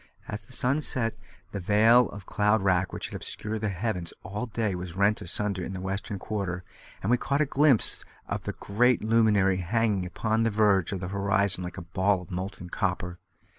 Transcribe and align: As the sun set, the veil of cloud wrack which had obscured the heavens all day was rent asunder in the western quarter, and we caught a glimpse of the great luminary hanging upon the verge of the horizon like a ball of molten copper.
As 0.27 0.45
the 0.47 0.51
sun 0.51 0.81
set, 0.81 1.13
the 1.51 1.59
veil 1.59 2.09
of 2.09 2.25
cloud 2.25 2.63
wrack 2.63 2.91
which 2.91 3.05
had 3.09 3.15
obscured 3.15 3.61
the 3.61 3.69
heavens 3.69 4.13
all 4.23 4.47
day 4.47 4.73
was 4.73 4.95
rent 4.95 5.21
asunder 5.21 5.61
in 5.63 5.73
the 5.73 5.79
western 5.79 6.17
quarter, 6.17 6.63
and 7.03 7.11
we 7.11 7.17
caught 7.17 7.39
a 7.39 7.45
glimpse 7.45 8.03
of 8.27 8.45
the 8.45 8.53
great 8.53 9.03
luminary 9.03 9.57
hanging 9.57 10.07
upon 10.07 10.41
the 10.41 10.49
verge 10.49 10.91
of 10.91 11.01
the 11.01 11.09
horizon 11.09 11.63
like 11.63 11.77
a 11.77 11.83
ball 11.83 12.19
of 12.23 12.31
molten 12.31 12.67
copper. 12.71 13.19